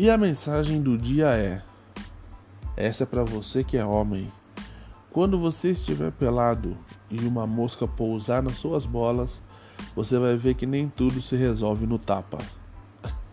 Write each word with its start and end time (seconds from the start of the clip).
E 0.00 0.08
a 0.08 0.16
mensagem 0.16 0.80
do 0.80 0.96
dia 0.96 1.26
é: 1.30 1.60
essa 2.76 3.02
é 3.02 3.06
para 3.06 3.24
você 3.24 3.64
que 3.64 3.76
é 3.76 3.84
homem. 3.84 4.32
Quando 5.10 5.36
você 5.36 5.70
estiver 5.70 6.12
pelado 6.12 6.78
e 7.10 7.18
uma 7.26 7.48
mosca 7.48 7.84
pousar 7.88 8.40
nas 8.40 8.58
suas 8.58 8.86
bolas, 8.86 9.40
você 9.96 10.16
vai 10.16 10.36
ver 10.36 10.54
que 10.54 10.66
nem 10.66 10.88
tudo 10.88 11.20
se 11.20 11.34
resolve 11.34 11.84
no 11.84 11.98
tapa. 11.98 12.38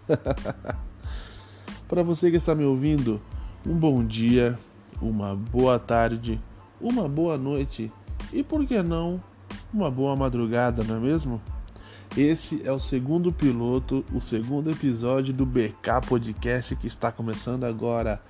para 1.88 2.02
você 2.02 2.32
que 2.32 2.38
está 2.38 2.56
me 2.56 2.66
ouvindo, 2.66 3.22
um 3.64 3.76
bom 3.76 4.04
dia, 4.04 4.58
uma 5.00 5.36
boa 5.36 5.78
tarde, 5.78 6.42
uma 6.82 7.08
boa 7.08 7.38
noite 7.38 7.92
e 8.34 8.42
por 8.42 8.66
que 8.66 8.82
não 8.82 9.22
uma 9.72 9.92
boa 9.92 10.16
madrugada, 10.16 10.84
não 10.84 10.96
é 10.96 11.00
mesmo? 11.00 11.40
Esse 12.18 12.66
é 12.66 12.72
o 12.72 12.80
segundo 12.80 13.34
piloto, 13.34 14.06
o 14.14 14.22
segundo 14.22 14.72
episódio 14.72 15.34
do 15.34 15.46
BK 15.46 16.00
Podcast 16.08 16.74
que 16.78 16.88
está 16.88 17.12
começando 17.12 17.66
agora. 17.66 18.22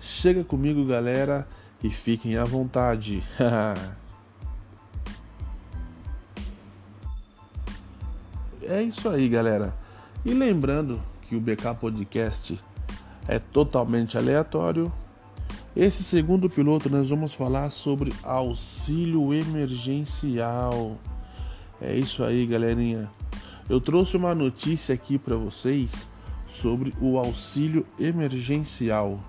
Chega 0.00 0.42
comigo, 0.42 0.86
galera, 0.86 1.46
e 1.84 1.90
fiquem 1.90 2.38
à 2.38 2.46
vontade. 2.46 3.22
é 8.62 8.82
isso 8.82 9.06
aí, 9.06 9.28
galera. 9.28 9.76
E 10.24 10.32
lembrando 10.32 10.98
que 11.28 11.36
o 11.36 11.40
BK 11.40 11.74
Podcast 11.78 12.58
é 13.28 13.38
totalmente 13.38 14.16
aleatório, 14.16 14.90
esse 15.76 16.02
segundo 16.02 16.48
piloto 16.48 16.88
nós 16.88 17.10
vamos 17.10 17.34
falar 17.34 17.70
sobre 17.70 18.10
auxílio 18.22 19.34
emergencial. 19.34 20.96
É 21.82 21.94
isso 21.94 22.24
aí, 22.24 22.46
galerinha. 22.46 23.10
Eu 23.68 23.80
trouxe 23.80 24.16
uma 24.16 24.34
notícia 24.34 24.94
aqui 24.94 25.18
para 25.18 25.34
vocês 25.34 26.06
sobre 26.48 26.94
o 27.00 27.18
auxílio 27.18 27.84
emergencial, 27.98 29.20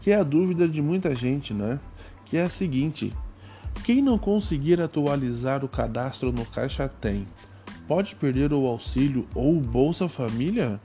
que 0.00 0.12
é 0.12 0.16
a 0.16 0.22
dúvida 0.22 0.68
de 0.68 0.80
muita 0.80 1.14
gente, 1.14 1.52
né? 1.52 1.80
Que 2.24 2.36
é 2.36 2.42
a 2.42 2.48
seguinte: 2.48 3.12
quem 3.84 4.00
não 4.00 4.18
conseguir 4.18 4.80
atualizar 4.80 5.64
o 5.64 5.68
cadastro 5.68 6.30
no 6.30 6.44
Caixa 6.46 6.88
Tem, 6.88 7.26
pode 7.88 8.14
perder 8.14 8.52
o 8.52 8.66
auxílio 8.66 9.26
ou 9.34 9.56
o 9.56 9.60
Bolsa 9.60 10.08
Família? 10.08 10.80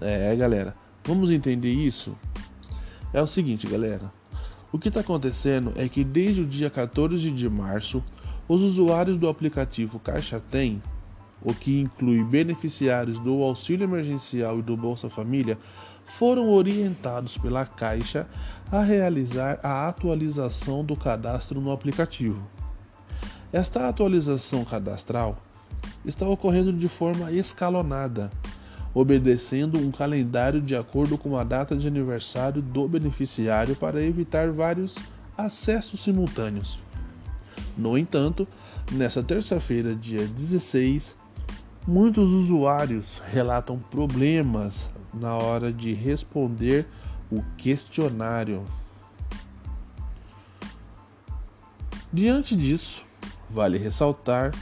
É, 0.00 0.34
galera, 0.36 0.74
vamos 1.04 1.30
entender 1.30 1.72
isso? 1.72 2.16
É 3.12 3.20
o 3.20 3.26
seguinte, 3.26 3.66
galera. 3.66 4.12
O 4.72 4.78
que 4.78 4.88
está 4.88 5.00
acontecendo 5.00 5.72
é 5.76 5.88
que 5.88 6.02
desde 6.04 6.42
o 6.42 6.46
dia 6.46 6.70
14 6.70 7.30
de 7.30 7.48
março, 7.48 8.02
os 8.48 8.62
usuários 8.62 9.16
do 9.16 9.28
aplicativo 9.28 9.98
Caixa 9.98 10.40
Tem, 10.40 10.80
o 11.44 11.54
que 11.54 11.80
inclui 11.80 12.22
beneficiários 12.22 13.18
do 13.18 13.42
auxílio 13.42 13.84
emergencial 13.84 14.58
e 14.58 14.62
do 14.62 14.76
Bolsa 14.76 15.10
Família, 15.10 15.58
foram 16.06 16.50
orientados 16.50 17.38
pela 17.38 17.64
Caixa 17.64 18.26
a 18.70 18.82
realizar 18.82 19.58
a 19.62 19.88
atualização 19.88 20.84
do 20.84 20.96
cadastro 20.96 21.60
no 21.60 21.72
aplicativo. 21.72 22.42
Esta 23.52 23.88
atualização 23.88 24.64
cadastral 24.64 25.36
está 26.04 26.26
ocorrendo 26.26 26.72
de 26.72 26.88
forma 26.88 27.32
escalonada 27.32 28.30
obedecendo 28.94 29.78
um 29.78 29.90
calendário 29.90 30.60
de 30.60 30.76
acordo 30.76 31.16
com 31.16 31.36
a 31.36 31.44
data 31.44 31.76
de 31.76 31.86
aniversário 31.86 32.60
do 32.60 32.86
beneficiário 32.86 33.74
para 33.74 34.02
evitar 34.02 34.50
vários 34.50 34.94
acessos 35.36 36.02
simultâneos. 36.02 36.78
No 37.76 37.96
entanto, 37.96 38.46
nesta 38.90 39.22
terça-feira, 39.22 39.94
dia 39.94 40.26
16, 40.26 41.16
muitos 41.86 42.30
usuários 42.30 43.20
relatam 43.30 43.78
problemas 43.78 44.88
na 45.12 45.34
hora 45.34 45.72
de 45.72 45.92
responder 45.92 46.86
o 47.30 47.42
questionário. 47.56 48.64
Diante 52.12 52.54
disso, 52.54 53.04
vale 53.50 53.78
ressaltar 53.78 54.52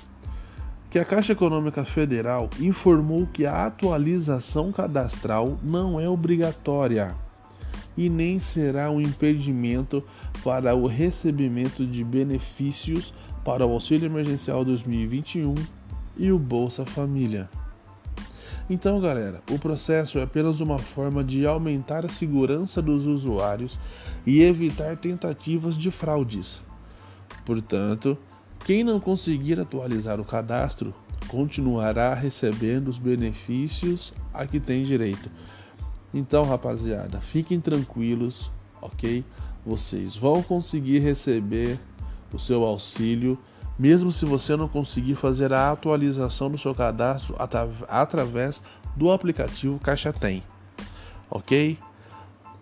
que 0.88 0.98
a 0.98 1.04
Caixa 1.04 1.32
Econômica 1.32 1.84
Federal 1.84 2.48
informou 2.58 3.26
que 3.26 3.46
a 3.46 3.66
atualização 3.66 4.72
cadastral 4.72 5.58
não 5.62 6.00
é 6.00 6.08
obrigatória 6.08 7.14
e 7.96 8.08
nem 8.08 8.38
será 8.38 8.90
um 8.90 9.00
impedimento 9.00 10.02
para 10.42 10.74
o 10.74 10.86
recebimento 10.86 11.86
de 11.86 12.02
benefícios 12.02 13.12
para 13.44 13.66
o 13.66 13.72
Auxílio 13.72 14.06
Emergencial 14.06 14.64
2021 14.64 15.54
e 16.16 16.30
o 16.32 16.38
Bolsa 16.38 16.84
Família. 16.84 17.48
Então, 18.68 19.00
galera, 19.00 19.42
o 19.50 19.58
processo 19.58 20.18
é 20.18 20.22
apenas 20.22 20.60
uma 20.60 20.78
forma 20.78 21.24
de 21.24 21.44
aumentar 21.44 22.04
a 22.04 22.08
segurança 22.08 22.80
dos 22.80 23.04
usuários 23.04 23.78
e 24.24 24.42
evitar 24.42 24.96
tentativas 24.96 25.76
de 25.76 25.90
fraudes. 25.90 26.62
Portanto, 27.44 28.16
quem 28.64 28.84
não 28.84 29.00
conseguir 29.00 29.58
atualizar 29.58 30.20
o 30.20 30.24
cadastro 30.24 30.94
continuará 31.26 32.14
recebendo 32.14 32.88
os 32.88 32.98
benefícios 32.98 34.14
a 34.32 34.46
que 34.46 34.60
tem 34.60 34.84
direito. 34.84 35.30
Então, 36.12 36.44
rapaziada, 36.44 37.20
fiquem 37.20 37.60
tranquilos, 37.60 38.50
ok? 38.80 39.24
Vocês 39.64 40.16
vão 40.16 40.42
conseguir 40.42 40.98
receber 41.00 41.78
o 42.32 42.38
seu 42.38 42.64
auxílio, 42.64 43.38
mesmo 43.80 44.12
se 44.12 44.26
você 44.26 44.56
não 44.56 44.68
conseguir 44.68 45.14
fazer 45.14 45.54
a 45.54 45.72
atualização 45.72 46.50
do 46.50 46.58
seu 46.58 46.74
cadastro 46.74 47.34
através 47.88 48.60
do 48.94 49.10
aplicativo 49.10 49.78
Caixa 49.78 50.12
Tem, 50.12 50.42
ok? 51.30 51.78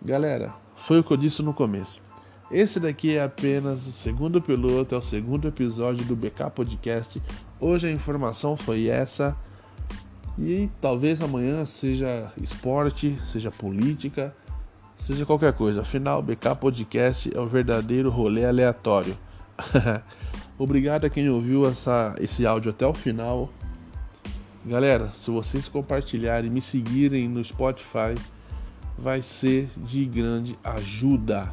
Galera, 0.00 0.54
foi 0.76 1.00
o 1.00 1.02
que 1.02 1.12
eu 1.12 1.16
disse 1.16 1.42
no 1.42 1.52
começo. 1.52 2.00
Esse 2.52 2.78
daqui 2.78 3.16
é 3.16 3.24
apenas 3.24 3.84
o 3.88 3.90
segundo 3.90 4.40
piloto, 4.40 4.94
é 4.94 4.98
o 4.98 5.02
segundo 5.02 5.48
episódio 5.48 6.04
do 6.04 6.14
BK 6.14 6.50
Podcast. 6.54 7.20
Hoje 7.58 7.88
a 7.88 7.90
informação 7.90 8.56
foi 8.56 8.86
essa. 8.86 9.36
E 10.38 10.70
talvez 10.80 11.20
amanhã 11.20 11.64
seja 11.64 12.32
esporte, 12.40 13.18
seja 13.26 13.50
política, 13.50 14.32
seja 14.96 15.26
qualquer 15.26 15.52
coisa. 15.52 15.80
Afinal, 15.80 16.22
BK 16.22 16.54
Podcast 16.60 17.36
é 17.36 17.40
o 17.40 17.46
verdadeiro 17.48 18.08
rolê 18.08 18.44
aleatório. 18.44 19.18
Obrigado 20.58 21.04
a 21.04 21.10
quem 21.10 21.30
ouviu 21.30 21.68
essa, 21.68 22.16
esse 22.20 22.44
áudio 22.44 22.70
até 22.70 22.84
o 22.84 22.92
final. 22.92 23.48
Galera, 24.66 25.12
se 25.16 25.30
vocês 25.30 25.68
compartilharem 25.68 26.50
e 26.50 26.52
me 26.52 26.60
seguirem 26.60 27.28
no 27.28 27.42
Spotify, 27.44 28.14
vai 28.98 29.22
ser 29.22 29.70
de 29.76 30.04
grande 30.04 30.58
ajuda. 30.64 31.52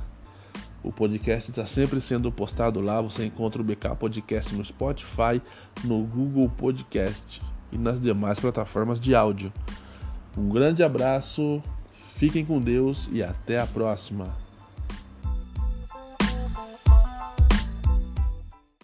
O 0.84 0.92
podcast 0.92 1.52
está 1.52 1.66
sempre 1.66 2.02
sendo 2.02 2.32
postado 2.32 2.82
lá. 2.82 3.00
Você 3.00 3.26
encontra 3.26 3.62
o 3.62 3.66
BK 3.66 3.96
Podcast 3.98 4.56
no 4.56 4.66
Spotify, 4.66 5.40
no 5.84 6.04
Google 6.04 6.50
Podcast 6.50 7.42
e 7.72 7.78
nas 7.78 8.02
demais 8.02 8.40
plataformas 8.40 9.00
de 9.00 9.14
áudio. 9.14 9.54
Um 10.36 10.50
grande 10.50 10.84
abraço, 10.84 11.62
fiquem 11.94 12.44
com 12.44 12.60
Deus 12.60 13.08
e 13.12 13.24
até 13.24 13.60
a 13.60 13.68
próxima. 13.68 14.45